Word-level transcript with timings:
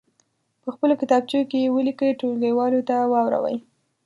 په 0.63 0.69
خپلو 0.75 0.93
کتابچو 1.01 1.39
کې 1.49 1.57
یې 1.63 1.73
ولیکئ 1.75 2.09
ټولګیوالو 2.19 2.81
ته 2.89 2.95
واوروئ. 3.13 3.57